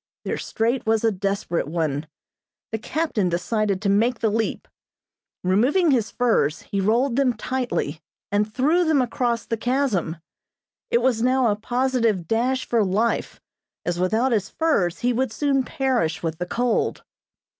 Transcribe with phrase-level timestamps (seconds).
[0.25, 2.07] Their strait was a desperate one.
[2.71, 4.67] The captain decided to make the leap.
[5.43, 8.01] Removing his furs, he rolled them tightly,
[8.31, 10.17] and threw them across the chasm.
[10.89, 13.39] It was now a positive dash for life,
[13.85, 17.03] as without his furs he would soon perish with the cold.